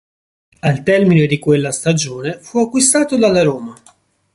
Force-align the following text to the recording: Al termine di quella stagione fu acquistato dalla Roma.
Al 0.61 0.81
termine 0.81 1.27
di 1.27 1.37
quella 1.37 1.71
stagione 1.71 2.39
fu 2.39 2.57
acquistato 2.59 3.17
dalla 3.17 3.43
Roma. 3.43 3.75